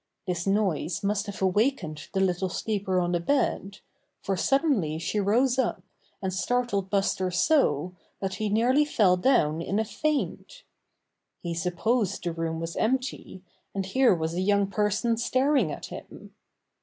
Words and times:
This 0.25 0.47
noise 0.47 1.03
must 1.03 1.27
have 1.27 1.43
awakened 1.43 2.09
the 2.11 2.21
little 2.21 2.49
sleeper 2.49 2.99
on 2.99 3.11
the 3.11 3.19
bed, 3.19 3.81
for 4.23 4.35
suddenly 4.35 4.97
she 4.97 5.19
rose 5.19 5.59
up 5.59 5.83
and 6.23 6.33
startled 6.33 6.89
Buster 6.89 7.29
so 7.29 7.93
that 8.19 8.33
he 8.33 8.49
nearly 8.49 8.83
fell 8.83 9.15
down 9.15 9.61
in 9.61 9.77
a 9.77 9.85
faint. 9.85 10.63
He 11.43 11.53
supposed 11.53 12.23
the 12.23 12.33
room 12.33 12.59
was 12.59 12.75
empty, 12.75 13.43
and 13.75 13.85
here 13.85 14.15
was 14.15 14.33
a 14.33 14.41
young 14.41 14.65
person 14.65 15.17
staring 15.17 15.71
at 15.71 15.85
him. 15.85 16.33